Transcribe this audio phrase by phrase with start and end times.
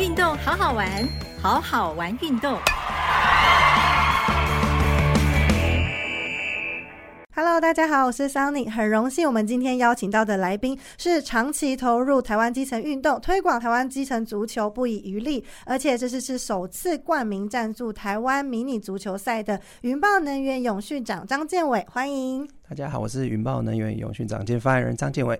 [0.00, 1.06] 运动好好玩，
[1.42, 2.58] 好好玩运动。
[7.36, 22.48] Hello，大家好，我是 Sunny，很荣幸我们今天邀请到的来宾是长期投入台湾基层运动、推广台湾基层足球不遗余力，而且这是是首次冠名赞助台湾迷你足球赛的云豹能源永续长张建伟，欢迎。
[22.66, 25.38] 大家好，我是云豹能源永续长兼发言人张建伟。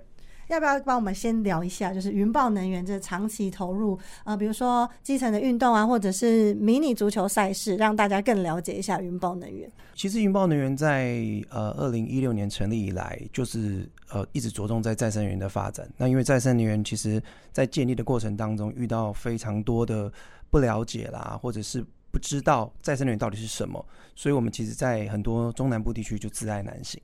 [0.51, 9.71] 要不要帮我们先聊一下，就是云豹能源这长期投入，呃，比如说基层的运动啊，或者是迷你足球赛事，让大家更了解一下云豹能源。
[9.95, 15.89] 其实云豹能源在呃二零一六年成立以来，就是呃一直着重在再生能源的发展。
[15.97, 20.13] 那因为再生能源其实在建立的过程当中，遇到非常多的
[20.51, 23.85] 不了解啦，或者是不知道再生能源到底是什么，
[24.17, 27.01] 所以我们其实，在很多中南部地区就自爱难行。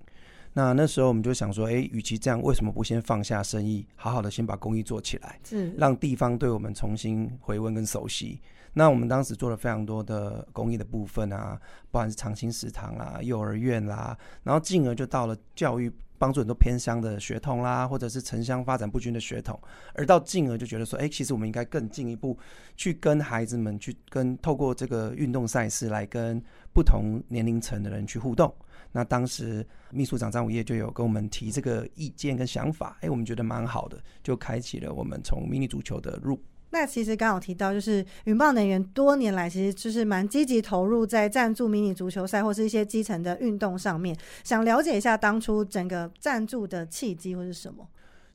[0.59, 8.41] 那那时候我们就想说，哎，与其这样，为什么不先放下生意，好好的先把公益做起来，是让地方对我们重新回温跟熟悉。
[8.73, 19.61] 那我们当时做了非常多的公益的部分啊，不管是长青食堂啦、幼儿园啦，然后进而就到了教育，帮助很多偏乡的学童啦，或者是城乡发展不均的学童，
[19.93, 22.35] 而到进而就觉得说，哎，其实我们应该更进一步
[22.79, 28.51] 去跟孩子们去跟透过这个运动赛事来跟不同年龄层的人去互动。
[28.97, 36.43] 那当时秘书长张武业就有跟我们提这个意见跟想法，哎，我们觉得蛮好的，就开启了我们从迷你足球的路。
[36.71, 44.17] 那其实刚好提到，就是云豹能源多年来其实就是蛮积极投入在赞助迷你足球赛或是一些基层的运动上面。
[44.43, 47.87] 想了解一下当初整个赞助的契机或是什么？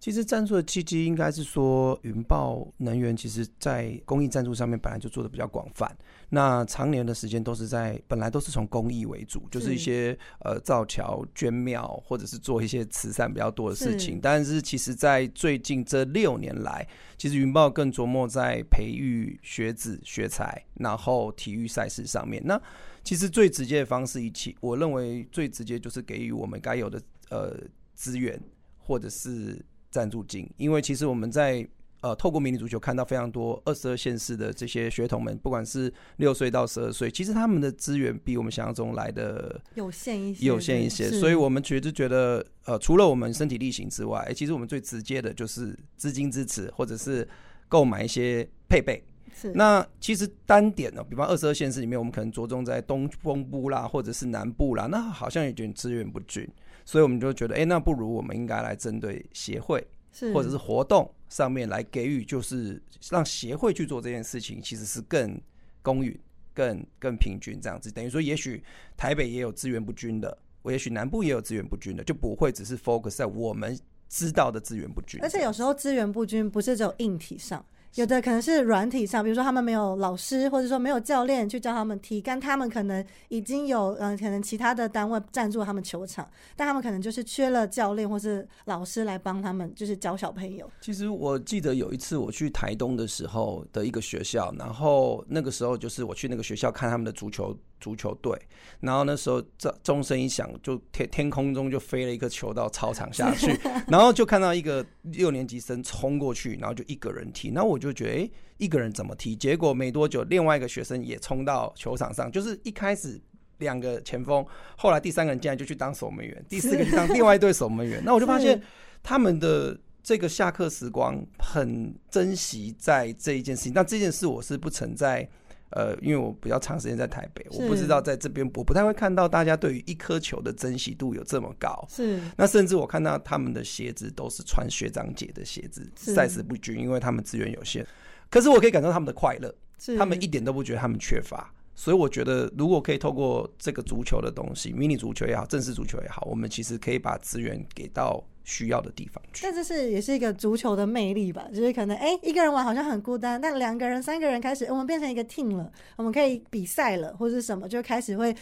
[0.02, 5.96] 其实赞助的契机应该是说，云豹能源其实在公益赞助上面本来就做的比较广泛。
[6.30, 14.20] 那常年的时间都是在本来都是从公益为主，就是一些呃造桥、捐庙或者是做一些慈善比较多的事情。
[14.20, 22.42] 但是其实，在最近这六年来，其实云豹更琢磨在培育学子学才，然后体育赛事上面。
[22.44, 22.60] 那
[23.04, 27.00] 其实最直接的方式，一起我认为最直接就是给予我们该有的
[27.30, 27.56] 呃
[27.94, 28.42] 资源，
[28.80, 29.64] 或者是。
[29.91, 31.68] 赞助金，因为其实我们在
[32.00, 41.09] 呃透过迷你足球看到非常多二十二县市的这些学童们，不管是六岁到十二岁，其实他们的资源比我们想象中来的有限一些，有限一些。
[41.12, 47.28] 所以我们其实觉得呃，除了我们身体力行之外，其实我们最直接的就是资金支持，或者是
[47.68, 49.03] 购买一些配备。
[49.34, 56.47] 是那其实单点呢，比方二十二县市里面，我们可能着重在东风部啦，或者是南部啦，那好像有点资源不均。
[56.84, 59.86] 所以我们就觉得，哎，那不如我们应该来针对协会
[60.34, 65.40] 或者是活动上面来给予，就是让协会去做这件事情，其实是更
[65.84, 66.19] 公允、
[66.53, 67.92] 更更平均这样子。
[67.92, 68.63] 等于说，也许
[68.98, 73.78] 台北也有资源不均的，我也许南部也有资源不均的，就不会只是 focus 在我们
[74.09, 75.22] 知道的资源不均。
[75.22, 77.63] 而且有时候资源不均不是只有硬体上。
[77.96, 90.69] 有的可能是软体上，比如说他们没有老师，或者说没有教练去教他们踢，但他们可能已经有嗯，可能其他的单位赞助他们球场，但他们可能就是缺了教练或是老师来帮他们，就是教小朋友。
[90.80, 97.57] 其实我记得有一次我去台东的时候的一个学校，然后那个时候就是我去那个学校看他们的足球。
[97.81, 98.40] 足球队，
[98.80, 103.59] 然后那时候这钟声一响，就天天空中就飞了一个球到操场下去，
[103.90, 109.36] 然后就看到一个六年级生冲过去，然后就一个人踢，然后我就觉得，哎，一个人怎么踢？
[109.36, 113.19] 结果没多久，另外一个学生也冲到球场上，就是一开始
[113.58, 114.46] 两个前锋，
[114.78, 118.62] 后来第三个人竟然就去当守门员，第四个就当另外一队守门员， 那我就发现
[119.02, 125.28] 他们的这个下课时光很珍惜在这一件事情，但这件事我是不存在。
[125.72, 131.86] 呃，因为我比较长时间在台北，我不知道在这边，我不太会看到大家对于一颗球的珍惜度有这么高。
[131.90, 137.86] 是，那甚至我看到他们的鞋子都是穿学长姐的鞋子，赛事不均，因为他们资源有限。
[138.30, 139.54] 可是我可以感受他们的快乐，
[139.98, 141.54] 他们一点都不觉得他们缺乏。
[141.74, 148.24] 所以我觉得，如果可以透过这个足球的东西，迷你足球也好，正式足球也好，我们其实可以把资源给到。
[148.44, 151.48] 需要的地方去，但这是也是一个足球的魅力吧？
[151.54, 158.36] 就是可能哎，一个人玩好像很孤单，但两个人、三个人开始，我们变成一个 team 了，我们可以比赛了，或者是什么，就开始会。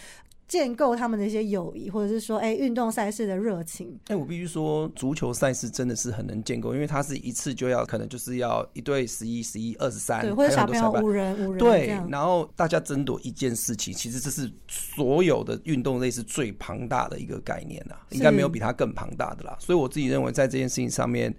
[0.49, 3.97] 建构他们的一些友谊，或者是说，哎，运动赛事的热情。
[4.07, 19.55] 哎，我必须说，足球赛事真的是很能建构，因为它是一次就要，可能就是要一对十一、十一、二十三，对，或者小朋友五人、五人，对，然后大家争夺一件事情，其实这是所有的运动类是最庞大的一个概念啊，应该没有比它更庞大的啦。
[19.59, 21.33] 所以我自己认为，在这件事情上面。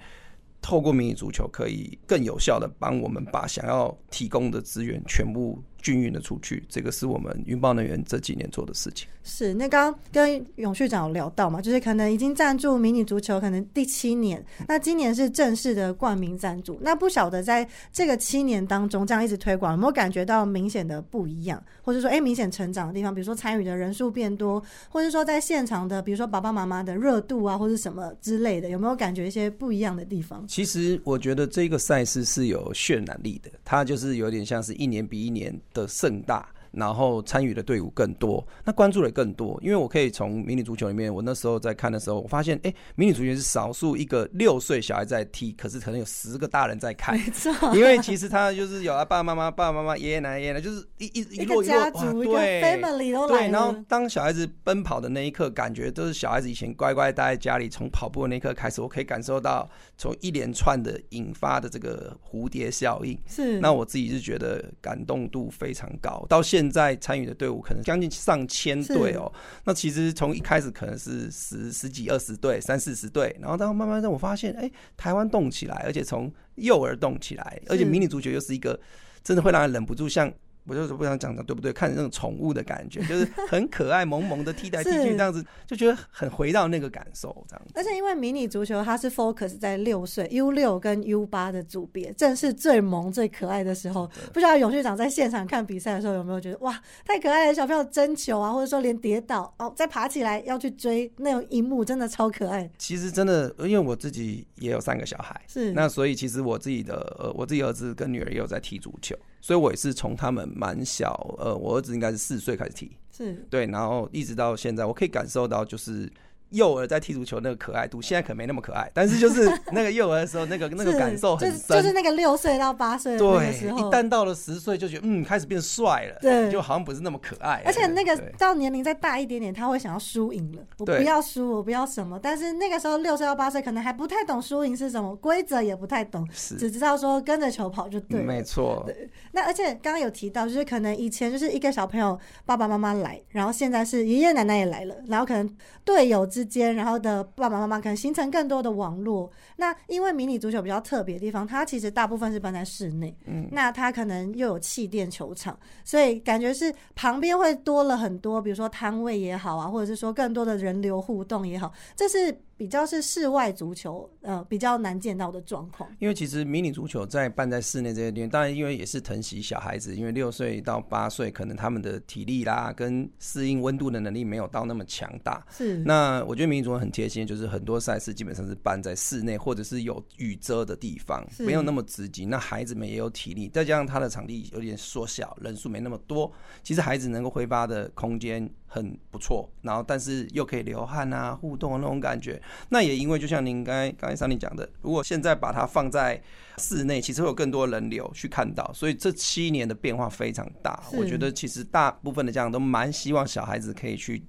[0.63, 9.09] 透过迷你足球，可以更有效的帮我们把想要提供的资源全部均匀的出去，这个是我们云豹能源这几年做的事情。
[9.23, 16.79] 是，那刚刚跟永旭长有聊到嘛，就是可能已经赞助迷你足球，可能第七年，那今年是正式的冠名赞助。
[16.83, 23.15] 那不晓得在这个七年当中，这样一直推广，有没有感觉到明显的不一样，或者说，哎，明显成长的地方？
[23.15, 30.47] 比如说参与的人数变多，或者说在现场的，比如说爸爸妈妈的热度啊，或者什么之类的，有没有感觉一些不一样的地方？
[30.49, 36.49] 其实我觉得这个赛事是有渲染力的，它就是有点像是一年比一年的盛大。
[36.73, 39.59] 然后参与的队伍更多，那关注的更多。
[39.63, 47.19] 因为我可以从迷你足球里面，我那时候在看的时候，我发现，哎，迷你足球是少数一个六岁小孩在踢，可是可能有十个大人在看。
[47.19, 53.49] 没错， 因为其实他就是有啊，爸爸妈妈、爸爸妈妈、爷爷奶奶、爷爷奶，就是一一一个家族，对，family 都来。
[53.49, 63.19] 对，然后当小孩子奔跑的那一刻，感觉都是小孩子以前乖乖待在家里，从跑步的那一刻开始，我可以感受到从一连串的引发的这个蝴蝶效应。
[63.27, 67.31] 是，那我自己是觉得感动度非常高，到现在参与的。
[67.41, 69.33] 队伍可能将近上千队哦，
[69.65, 78.79] 那其实从一开始可能是十十几二十队、三四十队，然后到慢慢让我发现，哎，台湾动起来，而且从幼儿动起来，而且迷你足球又是一个
[79.23, 80.31] 真的会让人忍不住像。
[80.67, 81.73] 我就是不想讲的，对不对？
[81.73, 87.73] 看那种宠物的感觉， 就是很可爱、萌萌的踢来踢去这样子，就觉得很回到那个感受这样子。
[87.75, 94.09] 而且因为迷你足球它是 focus 在六岁 U 六跟 U 八的组别，正是最萌、最可爱的时候。
[94.33, 97.55] 不知道永旭长在现场看比赛的时候有没有觉得哇，太可爱了！
[97.55, 102.71] 小朋友争球啊，或者说连跌倒哦，再爬起来要去追那种一幕，真的超可爱。
[102.79, 109.17] 其实真的，因为我自己也有三个小孩，是那所以其实我自己的呃，我自己儿子跟女儿也有在踢足球。
[109.41, 116.11] 所以，我也是从他们蛮小，呃，我儿子应该是四岁开始踢，是对，然后一直到现在，我可以感受到就是。
[116.51, 123.19] 幼儿在踢足球那个可爱度，现在可没那么可爱，但是就是那个幼儿的时候，那个 那个感受很深，就是那个六岁到八岁的
[123.53, 127.63] 时候，一旦到了十岁，就觉得嗯，开始变帅了，对，就好像不是那么可爱。
[127.65, 132.19] 而且那个到年龄再大一点点，他会想要输赢了，我不要输，我不要什么。
[132.23, 138.83] 但是那个时候六岁到八岁，可能还不太懂输赢是什么，规则也不太懂，只知道说跟着球跑就对，没错。
[138.87, 145.49] 对，那而且刚刚有提到，就是可能以前就是一个小朋友爸爸妈妈来，然后现在是爷爷奶奶也来了，然后可能
[145.85, 147.25] 队友之间，然后的。
[147.35, 149.31] 爸爸妈妈可能形成更多的网络。
[149.57, 153.17] 那因为迷你足球比较特别的地方，它其实大部分是办在室内。
[153.27, 162.41] 嗯，那它可能又有气垫球场，所以感觉是旁边会多了很多，比如说摊位也好啊，或者是说更多的人流互动也好，这是。
[162.61, 165.91] 比较是室外足球，呃，比较难见到的状况。
[165.99, 175.43] 因为其实迷你足球在办在室内这些地方，当然因为也是疼惜小孩子，因为六岁到八岁，可能他们的体力啦跟适应温度的能力没有到那么强大。
[175.51, 175.79] 是。
[175.87, 182.27] 那我觉得迷你足球很贴心，就是很多赛事基本上是办在室内或者是有雨遮的地方，没有那么直击。
[182.27, 186.31] 那孩子们也有体力，再加上他的场地有点缩小，人数没那么多，
[186.63, 189.51] 其实孩子能够挥发的空间很不错。
[189.63, 192.41] 然后，但是又可以流汗啊，互动啊那种感觉。
[192.69, 196.23] 那也因为就像您刚才刚才桑尼讲的，如果现在把它放在
[196.59, 200.81] 室内，其实会有更多人流去看到，所以这七年的变化非常大。
[200.93, 204.23] 我觉得其实大部分的家长都蛮希望小孩子可以去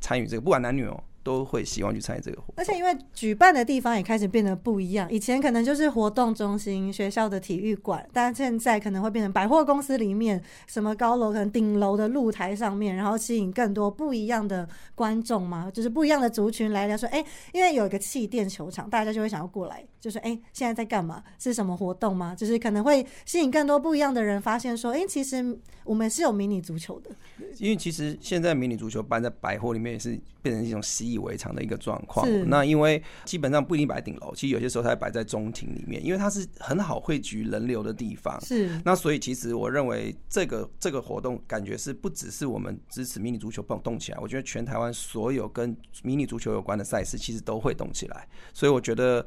[0.00, 1.02] 参与这个，不管男女哦。
[1.22, 5.10] 都会希望去参与这个活动，而且因为举办的地方也开始变得不一样。
[5.10, 21.22] 以前可能就是活动中心、学校的体育馆，但现在可能会变成百货公司里面，什么高楼可能顶楼的露台上面，然后吸引更多不一样的观众嘛，就是不一样的族群来聊说，哎，因为有一个气垫球场，大家就会想要过来，就是哎，现在在干嘛？
[21.38, 22.34] 是什么活动吗？
[22.34, 27.10] 就是可能会吸引更多不一样的人，发现说，哎，其实我们是有迷你足球的。
[27.58, 32.28] 因为其实现在迷你足球搬在百货里面也是变成一种习以为常的一个状况。
[32.48, 38.40] 那因为基本上不一定摆在顶楼，其实有些时候它摆在中庭里面，因为它是很好汇聚人流的地方。
[38.40, 38.70] 是。
[38.84, 48.28] 那所以其实我认为这个这个活动感觉是不只是我们支持迷你足球动动起来，我觉得全台湾所有跟迷你足球有关的赛事其实都会动起来。
[48.52, 49.24] 所以我觉得。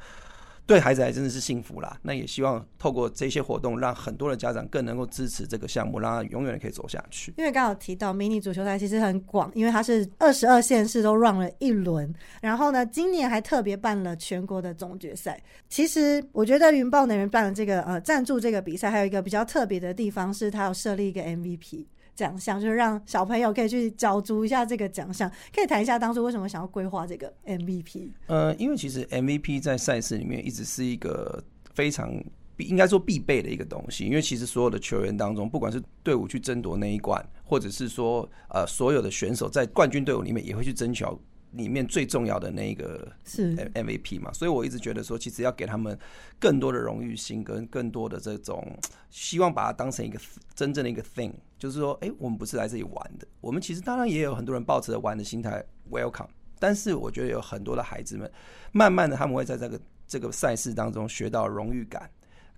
[0.65, 1.97] 对孩子还真的是幸福啦。
[2.01, 7.33] 那也希望透过这些活动，让很多的家长更能够支持这个项目，让他永远可以走下去。
[7.37, 15.41] 因为刚好提到迷你足球赛其实很广，因为它是二十二县市都 run 了一轮，然后呢，今年还特别办了全国的总决赛。
[15.67, 21.85] 其实我觉得云豹能源办的这个呃赞助这个比赛，还有一个比较特别的地方是，它有设立一个 MVP。
[22.21, 28.11] 奖项就是让小朋友可以去角逐一下这个奖项，可以谈一下当初为什么想要规划这个 MVP。
[28.27, 32.13] 呃，因为其实 MVP 在赛事里面一直是一个非常
[32.57, 41.03] 应该说必备的一个东西，因为其实所有的球员当中，不管是队伍去争夺那一冠，或者是说呃所有的选手在冠军队伍里面也会去争取
[41.51, 43.55] 里面最重要的那一个是。
[43.73, 45.97] MVP 嘛，所以我一直觉得说，其实要给他们
[46.39, 48.77] 更多的荣誉性，跟更多的这种
[49.09, 50.19] 希望把它当成一个
[50.53, 56.27] 真正的一个 thing，就是说，哎、我们不是来这里玩的，我们其实当然也有很多人抱持着玩的心态，welcome。
[56.59, 58.31] 但是我觉得有很多的孩子们，
[58.71, 62.09] 慢慢的他们会在这个这个赛事当中学到荣誉感，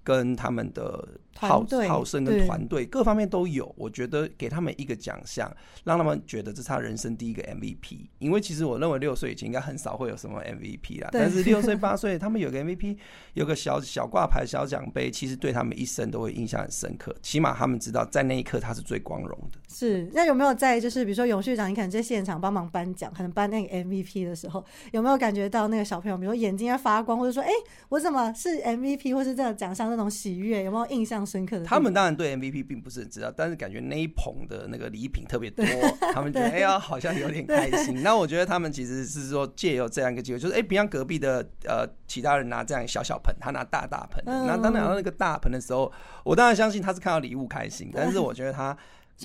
[0.03, 1.07] 跟他们的
[1.37, 3.73] 好团队好胜跟团队各方面都有。
[3.77, 5.51] 我觉得给他们一个奖项，
[5.83, 8.07] 让他们觉得这是他人生第一个 MVP。
[8.19, 12.97] 因为其实我认为六岁以前应该很少会有什么 MVP 啦，但是六岁八岁他们有个 MVP，
[13.33, 17.15] 有个小小挂牌、小奖杯，其实对他们一生都会印象很深刻。
[17.21, 19.59] 起码他们知道在那一刻他是最光荣的。
[19.67, 27.49] 是，那有没有在就是比如说永续长，你可能在现场帮忙颁奖，可能颁那个 MVP 的时候，有没有感觉到那个小朋友，比如说眼睛在发光，或者说，哎、
[27.89, 31.65] 我怎么是 MVP，或是这个奖项那种喜悦，有没有印象深刻的？
[31.65, 35.65] 他们当然对 MVP 并不是很知道，但是感觉那一捧的那个礼品特别多，
[36.13, 38.01] 他们觉得哎呀好像有点开心。
[38.03, 45.91] 那我觉得他们其实是说借由这样一个机会，就是哎，别让隔壁的呃其他人拿这样小小盆，他拿大大盆那当拿到那个大盆的时候，
[46.23, 48.75] 我当然相信他是看到礼物开心，但是我觉得他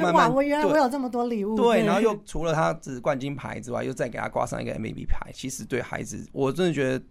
[0.01, 0.73] 慢慢我原来对。
[0.73, 7.03] 我有这么多礼物，对，然后又除了他只是冠军牌之外，又再给他挂上一个 MVP 牌，其实对孩子，我真的觉得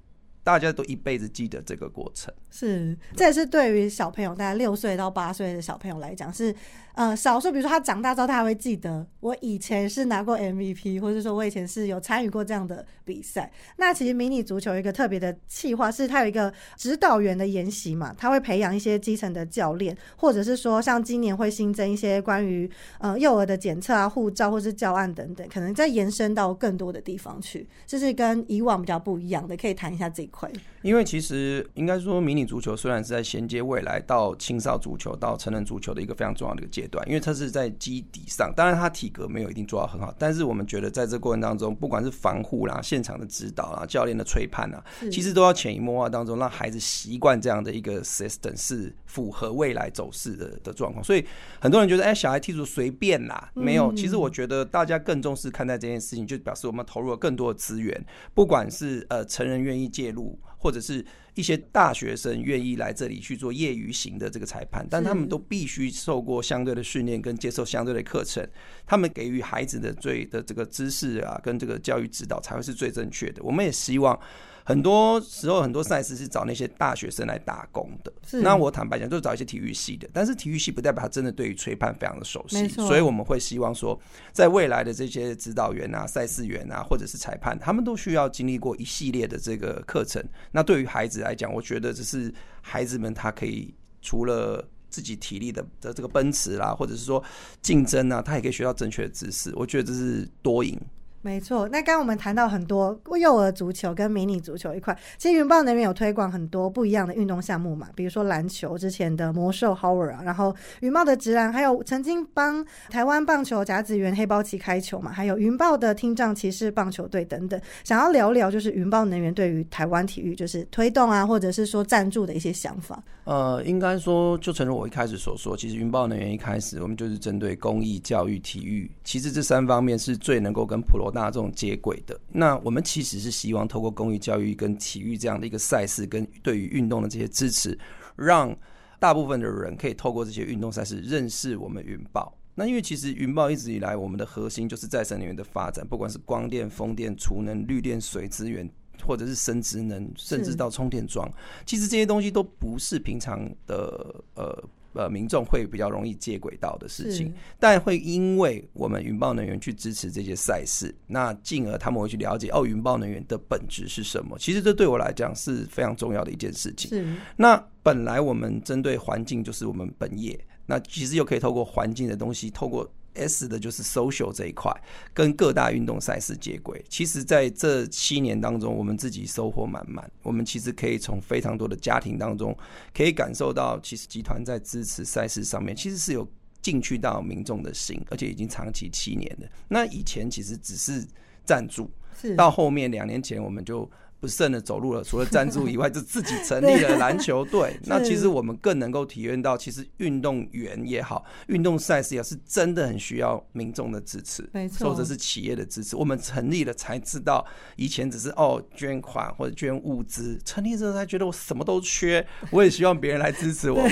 [0.47, 2.33] 大家都一辈子记得这个过程。
[2.49, 6.55] 是，这也是对于小朋友，大概六岁到八岁的小朋友来讲，是
[6.97, 7.51] 呃少数。
[7.51, 13.51] 比如说他长大之后，他还会记得我以前是拿过 MVP，或者说我以前是有参与过这样的比赛。
[13.77, 30.51] 那其实迷你足球一个特别的企划，是它有一个指导员的研习嘛，他会培养一些基层的教练，或者是说像今年会新增一些关于呃幼儿的检测啊、护照或是教案等等，可能再延伸到更多的地方去，这是跟以往比较不一样的，可以谈一下这一块。
[30.81, 51.03] 因为其实应该说，迷你足球虽然是在衔接未来到青少足球到成人足球的一个非常重要的一个阶段，因为他是在基底上，当然他体格没有一定做到很好，但是我们觉得在这过程当中，不管是防护啦、现场的指导啦、教练的吹判啦，其实都要潜移默化当中让孩子习惯这样的一个 system 是符合未来走势的的状况。
[51.03, 51.25] 所以
[51.59, 53.91] 很多人觉得，哎、小孩踢足随便啦，没有。
[53.93, 68.47] 其实我觉得大家更重视看待这件事情，就表示我们投入了更多的资源，不管是呃成人愿意介入，或者是一些大学生愿意来这里去做业余型的这个裁判，但他们都必须受过相对的训练跟接受相对的课程，
[68.85, 73.41] 他们给予孩子的最的这个知识啊，跟这个教育指导才会是最正确的。
[73.41, 74.19] 我们也希望。
[74.67, 78.11] 很多时候，很多赛事是找那些大学生来打工的。
[78.27, 83.97] 是那我坦白讲，就是找一些体育系的，但是体育系不代表他真的对于吹判非常的熟悉，所以我们会希望说，
[84.33, 90.21] 在未来的这些指导员啊、赛事员啊，或者是裁判，他们都需要经历过一系列的这个课程。
[90.51, 97.23] 那对于孩子来讲，我觉得这是孩子们他可以除了自己体力的的这个奔驰啦，或者是说
[97.61, 99.53] 竞争啊，他也可以学到正确的知识。
[99.55, 100.77] 我觉得这是多赢。
[101.21, 123.03] 没错，那刚我们谈到很多幼儿足球跟迷你足球一块，其实云豹那边有推广很多不一样的运动项目嘛，比如说篮球之前的魔兽 Howard 啊，然后云豹的直篮，还有曾经帮台湾棒球甲子园黑豹旗开球嘛，还有云豹的听障骑士棒球队等等，想要聊聊就是云豹能源对于台湾体育就是推动啊，或者是说赞助的一些想法。
[123.25, 132.19] 呃，应该说，就诚如我一开始所说，其实云豹能源一开始我们就是针对公益、教育、体育，其实这三方面是最能够跟普罗大众接轨的。
[132.29, 137.77] 那我们其实是希望透过公益、教育跟体育这样的一个赛事，跟对于运动的这些支持，
[138.15, 138.55] 让
[138.99, 142.35] 大部分的人可以透过这些运动赛事认识我们云豹。
[142.55, 148.67] 那因为其实云豹一直以来，我们的核心就是再生能源的发展，不管是光电、风电、储能、绿电、水资源，
[149.05, 151.31] 或者是生殖能，甚至到充电桩，
[151.67, 154.63] 其实这些东西都不是平常的呃
[154.97, 164.37] 呃民众会比较容易接轨到的事情，但会因为我们云豹能源去支持这些赛事，那进而他们会去了解哦，云豹能源的本质是什么。
[164.39, 166.89] 其实这对我来讲是非常重要的一件事情。
[166.89, 174.71] 是那本来我们针对环境就是我们本业，那其实又可以透过环境的东西，透过 S 的就是 social 这一块，
[175.13, 176.83] 跟各大运动赛事接轨。
[176.87, 180.09] 其实在这七年当中，我们自己收获满满。
[180.23, 182.57] 我们其实可以从非常多的家庭当中，
[182.93, 186.27] 可以感受到，其实集团在支持赛事上面，其实是有
[186.61, 189.47] 进去到民众的心，而且已经长期七年了。
[189.67, 191.05] 那以前其实只是
[191.43, 197.79] 赞助，是到后面两年前我们就不慎的走入了 除了赞助以外，就自己成立了篮球队。
[197.83, 205.95] 那其实我们更能够体验到，其实运动员也好，运动赛事也是真的很需要民众的支持，没错或者是企业的支持。
[205.95, 207.45] 我们成立了才知道，
[207.75, 213.91] 以前只是哦捐款或者捐物资，成立之后才觉得我什么都缺， 我也希望别人来支持我们。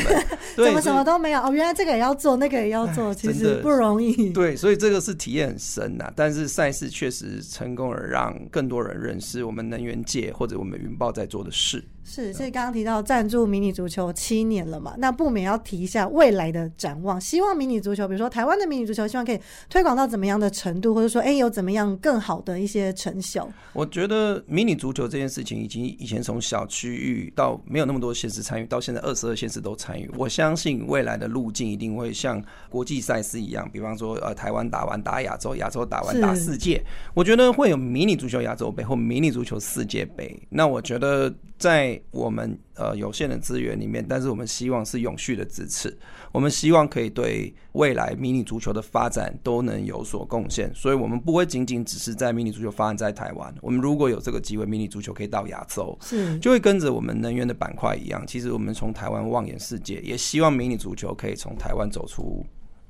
[0.55, 1.39] 对，怎么什么都没有？
[1.41, 4.32] 哦，原来这个也要做，那个也要做， 其实不容易。
[4.32, 10.03] 对，所以这个是体验很深呐、但是赛事确实成功了，让更多人认识我们能源
[10.34, 11.84] 或者我们云豹在做的事。
[12.07, 17.19] 是，所以刚刚提到赞助迷你足球七年了嘛，那不免要提一下未来的展望。
[17.19, 23.50] 希望迷你足球，比如说台湾的迷你足球，希望可以推广到怎么样的程度，或者说，哎，有怎么样更好的一些成效？
[23.74, 30.07] 我觉得迷你足球这件事情，已经以前从小区域到没有那么多县市参与，到现在二十二县市都参与。
[30.15, 36.83] 我相信未来的路径一定会像国际赛事一样，比方说呃台湾打完打亚洲，亚洲打完打世界。
[37.15, 40.39] 我觉得会有迷你足球亚洲杯或迷你足球世界杯。
[40.50, 45.95] 那我觉得在我们呃有限的资源里面，但是我们希望是永续的支持，
[46.31, 55.97] 我们希望可以对未来迷你足球的发展都能有所贡献，所以我们不会仅仅只是在迷你足球发展在台湾，我们如果有这个机会，迷你足球可以到亚洲。
[56.01, 62.45] 是，就会跟着我们能源的板块一样，其实我们从台湾望眼世界，也希望迷你足球可以从台湾走出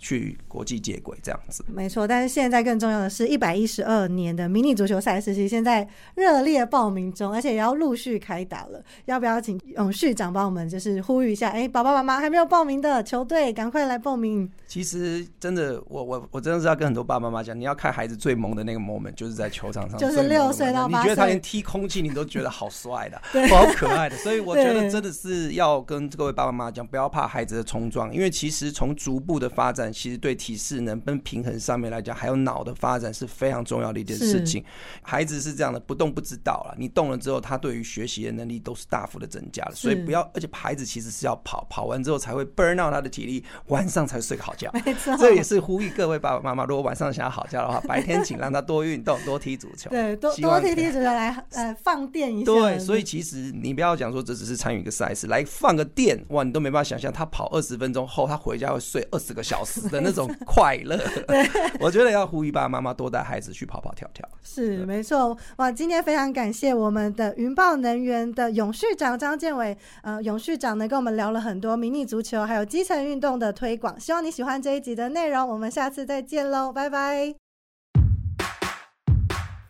[0.05, 1.65] 去国际接轨这样子。
[1.67, 2.07] 没错。
[2.07, 8.79] 但是现在更重要的是，一百一十二年的迷你足球赛事，其实现在热烈报名中，而且也要陆续开打了。
[9.05, 11.49] 要不要请永续长帮我们就是呼吁一下？
[11.49, 14.47] 哎，爸爸妈妈还没有报名的球队，赶快来报名。
[14.67, 23.19] 其实真的，我我我真的是要跟很多爸爸妈妈讲，你要看孩子最萌的那个 moment，就是在球场上就是六岁到八你觉得他连踢空气你都觉得好帅的，
[23.49, 24.15] 好可爱的。
[24.17, 34.61] 所以我觉得真的是要跟各位爸爸妈妈讲，不要怕孩子的冲撞，因为其实从逐步的发展，其实对体适能跟平衡上面来讲，还有脑的发展是非常重要的一件事情。
[35.01, 39.71] 孩子是这样的，不动不知道了，你动了之后，他对于学习的能力都是大幅的增加了。
[39.73, 44.69] 所以不要，而且孩子其实是要跑，跑完之后才会 burn out 他的体力，晚上才睡个好觉。
[44.85, 49.89] 没错，这也是呼吁各位爸爸妈妈，如果晚上想要好觉的话，白天请让他多运动，多踢足球。
[49.95, 52.51] 对多多踢踢足球来呃放电一下。
[52.51, 60.99] 对，所以其实你不要讲说这只是参与一个赛事，来放个电，哇，你都没办法想象他跑二十分钟后，他回家会睡二十个小时的那种快乐。
[61.79, 64.27] 我觉得要呼吁爸爸妈妈多带孩子去跑跑跳跳。
[64.43, 65.71] 是没错哇！
[65.71, 73.99] 今天非常感谢我们的云豹能源的永续长张建伟，呃，永续长呢跟我们聊了很多迷你足球还有基层运动的推广。
[73.99, 77.35] 希望你喜欢这一集的内容，我们下次再见喽，拜拜。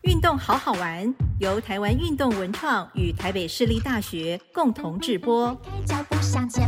[0.02, 5.52] 运动好好玩，由台湾运动文创与台北市立大学共同制播。
[5.84, 6.64] 脚步向前